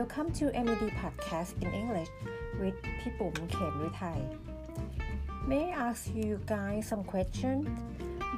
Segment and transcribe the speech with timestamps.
[0.00, 2.08] Welcome to MED Podcast in English
[2.60, 4.20] with พี่ปุ๋มเขมฤทัย
[5.50, 7.64] May I ask you guys some questions?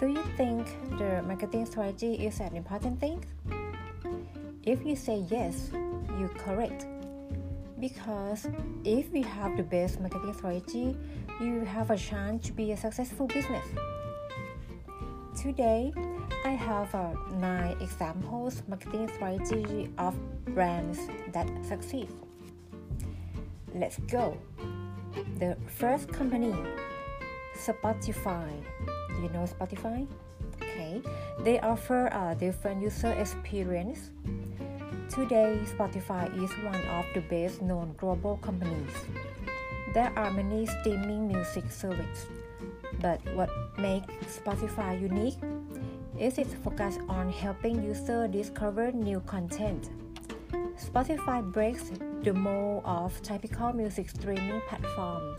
[0.00, 0.62] Do you think
[1.00, 3.18] the marketing strategy is an important thing?
[4.72, 5.54] If you say yes,
[6.18, 6.80] you're correct.
[7.84, 8.40] Because
[8.98, 10.88] if we have the best marketing strategy,
[11.44, 13.66] you have a chance to be a successful business.
[15.42, 15.82] Today,
[16.45, 20.13] I have uh, nine examples marketing strategy of
[20.53, 20.99] brands
[21.31, 22.09] that succeed.
[23.73, 24.37] Let's go.
[25.39, 26.53] The first company,
[27.55, 28.51] Spotify.
[29.15, 30.05] Do you know Spotify?
[30.61, 31.01] Okay,
[31.39, 34.11] they offer a different user experience.
[35.07, 38.91] Today, Spotify is one of the best known global companies.
[39.93, 42.27] There are many streaming music services,
[42.99, 44.11] but what makes
[44.43, 45.39] Spotify unique
[46.19, 49.89] is its focus on helping users discover new content.
[50.77, 55.37] Spotify breaks the mold of typical music streaming platform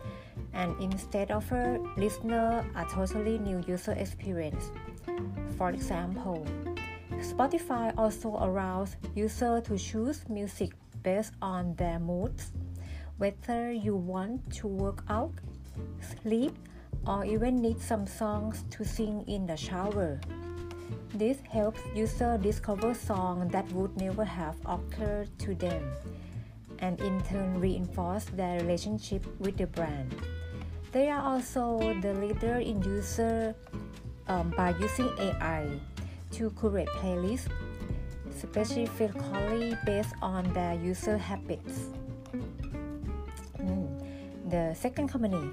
[0.53, 4.71] and instead offer listener a totally new user experience.
[5.57, 6.47] For example,
[7.19, 10.73] Spotify also allows users to choose music
[11.03, 12.53] based on their moods,
[13.19, 15.33] whether you want to work out,
[16.01, 16.57] sleep,
[17.07, 20.21] or even need some songs to sing in the shower.
[21.15, 25.83] This helps users discover songs that would never have occurred to them,
[26.81, 30.15] and in turn reinforce their relationship with the brand.
[30.93, 33.55] They are also the leader in user
[34.29, 35.81] um, by using AI
[36.33, 37.51] to create playlists
[38.35, 41.91] specifically based on their user habits.
[43.59, 43.87] Mm.
[44.51, 45.51] The second company,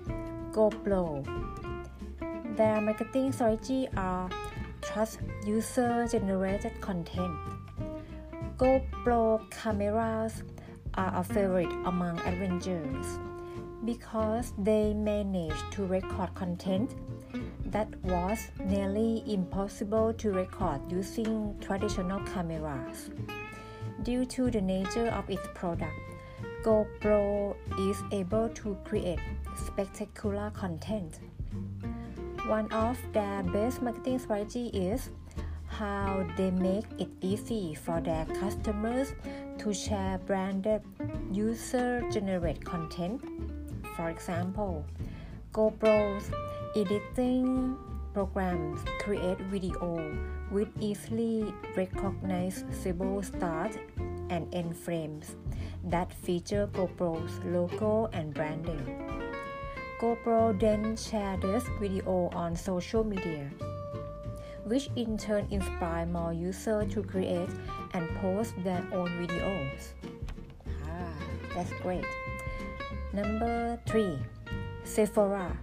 [0.51, 1.25] GoPro.
[2.57, 4.29] Their marketing strategy are
[4.91, 7.31] trust user generated content.
[8.57, 10.43] GoPro cameras
[10.95, 13.19] are a favorite among adventurers
[13.85, 16.95] because they manage to record content
[17.67, 23.11] that was nearly impossible to record using traditional cameras.
[24.03, 25.93] Due to the nature of its product,
[26.63, 27.55] GoPro
[27.89, 29.19] is able to create
[29.55, 31.19] spectacular content.
[32.51, 35.09] One of their best marketing strategy is
[35.67, 39.13] how they make it easy for their customers
[39.59, 40.81] to share branded
[41.31, 43.23] user generated content.
[43.95, 44.83] For example,
[45.53, 46.29] GoPro's
[46.75, 47.77] editing
[48.13, 50.11] programs create video
[50.51, 53.79] with easily recognizable start
[54.29, 55.37] and end frames
[55.85, 59.20] that feature GoPro's logo and branding.
[60.01, 63.45] GoPro then shares this video on social media,
[64.65, 67.53] which in turn inspire more users to create
[67.93, 69.93] and post their own videos.
[70.89, 71.13] Ah,
[71.53, 72.03] that's great.
[73.13, 74.17] Number three,
[74.83, 75.53] Sephora.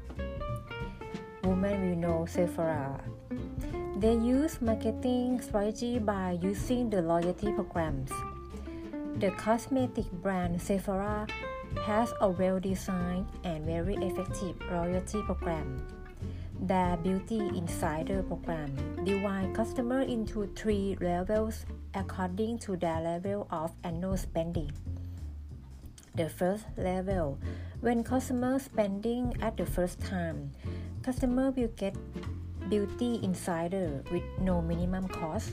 [1.43, 2.95] Women will know Sephora.
[3.99, 8.15] They use marketing strategy by using the loyalty programs.
[9.19, 11.27] The cosmetic brand Sephora
[11.85, 15.87] has a well-designed and very effective loyalty program.
[16.61, 18.75] Their Beauty Insider program
[19.05, 21.65] divides customers into three levels
[21.95, 24.73] according to their level of annual spending.
[26.17, 27.39] The first level,
[27.81, 30.51] when customers spending at the first time,
[31.03, 31.95] customer will get
[32.69, 35.53] Beauty Insider with no minimum cost.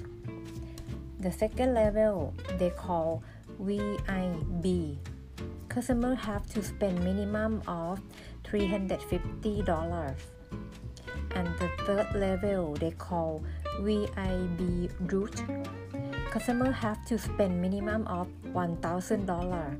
[1.20, 3.24] The second level, they call
[3.60, 4.98] VIB.
[5.76, 8.00] Customers have to spend minimum of
[8.46, 10.16] $350.
[11.36, 13.44] And the third level, they call
[13.82, 15.42] VIB Rouge.
[16.32, 19.78] Customers have to spend minimum of $1,000.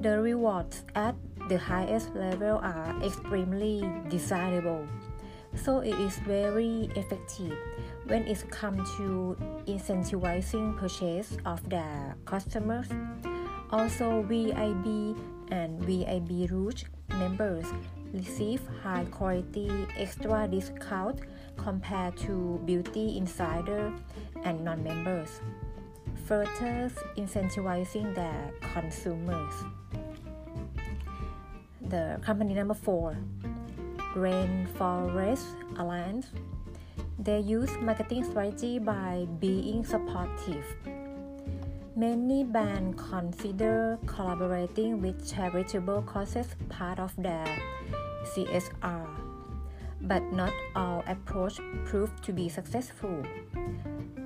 [0.00, 1.14] The rewards at
[1.50, 4.88] the highest level are extremely desirable,
[5.54, 7.52] so it is very effective
[8.06, 9.36] when it comes to
[9.66, 11.84] incentivizing purchase of the
[12.24, 12.88] customers.
[13.74, 15.18] Also, VIB
[15.50, 16.84] and VIB Rouge
[17.18, 17.66] members
[18.12, 19.68] receive high quality
[19.98, 21.18] extra discount
[21.56, 23.92] compared to Beauty Insider
[24.44, 25.40] and non-members,
[26.24, 26.86] further
[27.18, 29.64] incentivizing their consumers
[31.94, 33.16] the company number four,
[34.14, 35.46] Rainforest
[35.78, 36.26] Alliance.
[37.18, 40.64] They use marketing strategy by being supportive.
[41.94, 47.46] Many brands consider collaborating with charitable causes part of their
[48.34, 49.06] CSR,
[50.00, 53.22] but not all approach proved to be successful.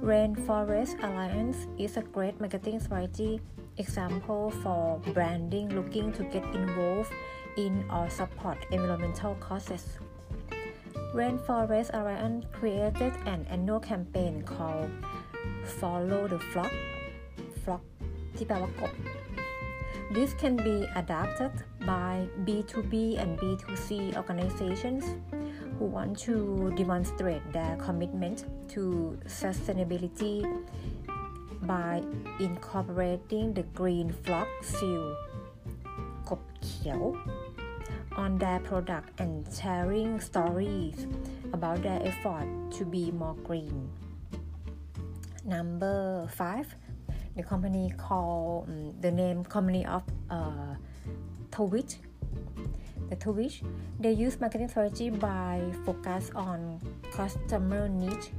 [0.01, 3.39] Rainforest Alliance is a great marketing strategy
[3.77, 7.13] example for branding looking to get involved
[7.59, 9.99] in or support environmental causes.
[11.13, 14.89] Rainforest Alliance created an annual campaign called
[15.77, 16.73] Follow the Frog
[20.11, 21.53] this can be adapted
[21.85, 25.05] by B2B and B2C organizations
[25.79, 30.47] who want to demonstrate their commitment to sustainability
[31.63, 32.03] by
[32.41, 35.05] incorporating the green frog seal
[36.29, 37.03] กบเขียว
[38.25, 40.99] on their product and sharing stories
[41.57, 43.77] about their effort to be more green.
[45.45, 46.69] Number five,
[47.39, 50.75] the company called um, the name company of uh,
[51.53, 51.95] Twitch.
[53.09, 53.63] The Twitch,
[54.01, 56.81] they use marketing strategy by focus on
[57.13, 58.31] customer niche.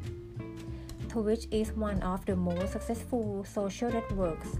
[1.07, 4.60] Twitch is one of the most successful social networks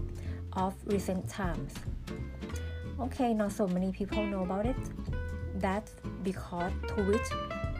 [0.54, 1.74] of recent times.
[2.98, 4.76] Okay, not so many people know about it.
[5.56, 5.92] That's
[6.24, 7.28] because Twitch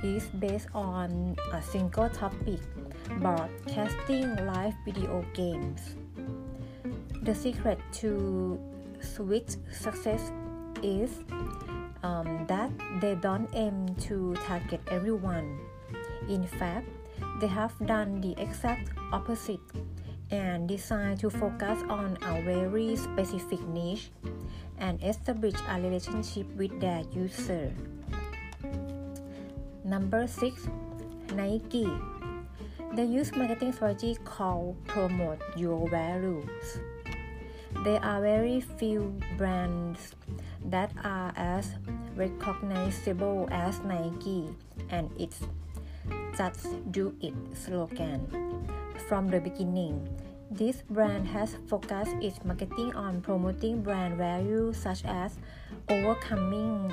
[0.05, 2.61] is based on a single topic
[3.19, 5.97] broadcasting live video games.
[7.23, 8.59] The secret to
[9.15, 10.33] Twitch success
[10.83, 11.21] is
[12.03, 15.61] um, that they don't aim to target everyone.
[16.29, 16.89] In fact,
[17.41, 19.61] they have done the exact opposite
[20.31, 24.11] and designed to focus on a very specific niche
[24.79, 27.73] and establish a relationship with their user.
[29.85, 30.69] Number 6
[31.35, 31.89] Nike
[32.97, 36.81] They use marketing strategy called promote your values.
[37.85, 40.15] There are very few brands
[40.67, 41.75] that are as
[42.15, 44.55] recognizable as Nike
[44.91, 45.41] and its
[46.37, 48.27] just do it slogan.
[49.09, 50.09] From the beginning,
[50.51, 55.39] this brand has focused its marketing on promoting brand values such as
[55.89, 56.93] overcoming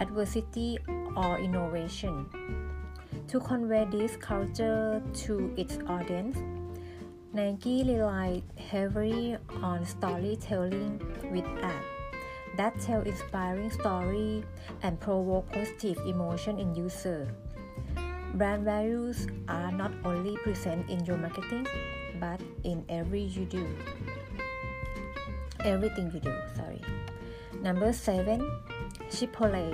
[0.00, 0.78] adversity
[1.16, 2.26] or innovation.
[3.28, 6.36] To convey this culture to its audience,
[7.32, 11.00] Nike relied heavily on storytelling
[11.32, 11.86] with ads
[12.58, 14.44] that tell inspiring story
[14.82, 17.26] and provoke positive emotion in user.
[18.34, 21.66] Brand values are not only present in your marketing,
[22.20, 23.66] but in every you do.
[25.64, 26.82] Everything you do, sorry.
[27.62, 28.44] Number seven,
[29.08, 29.72] Chipotle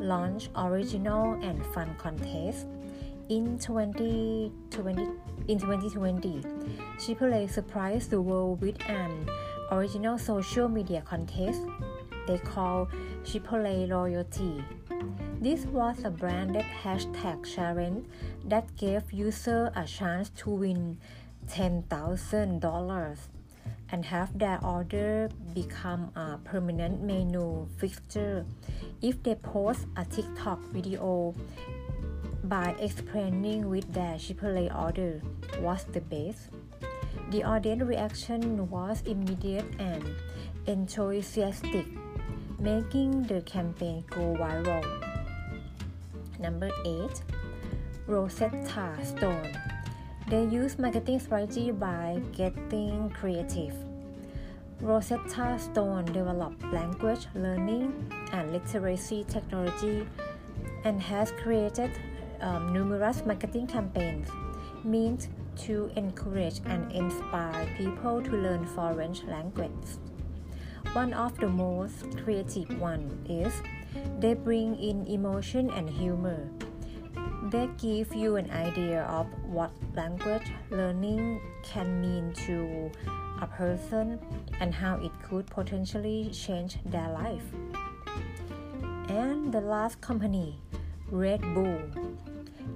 [0.00, 2.66] launch original and fun contest
[3.28, 5.08] in 2020.
[5.48, 6.42] In 2020,
[6.98, 9.28] Chipotle surprised the world with an
[9.70, 11.60] original social media contest
[12.26, 12.88] they call
[13.22, 14.64] Chipotle Royalty.
[15.40, 18.06] This was a branded hashtag challenge
[18.46, 20.98] that gave users a chance to win
[21.48, 23.16] $10,000
[23.90, 28.46] and have their order become a permanent menu fixture
[29.02, 31.34] if they post a TikTok video
[32.44, 35.20] by explaining with their Chipotle order
[35.60, 36.50] was the best.
[37.30, 40.04] The audience reaction was immediate and
[40.66, 41.86] enthusiastic,
[42.58, 44.84] making the campaign go viral.
[46.38, 47.22] Number 8
[48.06, 49.56] Rosetta Stone
[50.26, 53.74] they use marketing strategy by getting creative.
[54.80, 57.92] Rosetta Stone developed language learning
[58.32, 60.06] and literacy technology
[60.84, 61.90] and has created
[62.40, 64.28] um, numerous marketing campaigns
[64.84, 65.28] meant
[65.66, 69.98] to encourage and inspire people to learn foreign languages.
[70.92, 73.52] One of the most creative one is
[74.20, 76.50] they bring in emotion and humor
[77.50, 82.90] they give you an idea of what language learning can mean to
[83.40, 84.18] a person
[84.60, 87.44] and how it could potentially change their life.
[89.08, 90.58] And the last company,
[91.10, 91.80] Red Bull.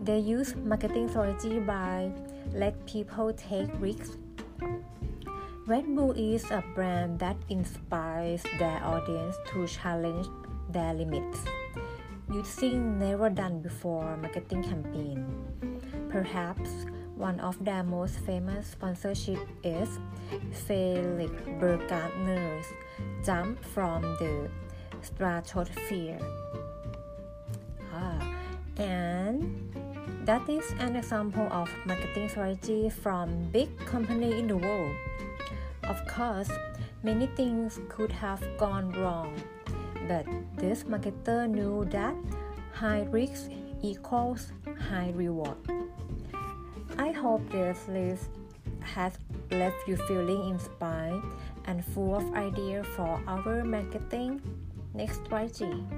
[0.02, 2.10] They use marketing strategy by
[2.52, 4.16] let people take risks.
[5.66, 10.28] Red Bull is a brand that inspires their audience to challenge
[10.70, 11.40] their limits
[12.32, 15.24] using never done before marketing campaign.
[16.10, 19.98] Perhaps one of their most famous sponsorship is
[20.66, 22.66] Felix Baumgartner's
[23.24, 24.48] jump from the
[25.00, 26.18] stratosphere.
[27.98, 28.22] Ah,
[28.78, 29.42] and
[30.22, 34.94] that is an example of marketing strategy from big company in the world.
[35.82, 36.50] Of course,
[37.02, 39.34] many things could have gone wrong
[40.08, 40.24] but
[40.56, 42.16] this marketer knew that
[42.72, 43.52] high risk
[43.82, 44.52] equals
[44.88, 45.56] high reward.
[46.98, 48.30] I hope this list
[48.80, 49.12] has
[49.50, 51.22] left you feeling inspired
[51.66, 54.40] and full of ideas for our marketing
[54.94, 55.97] next YG.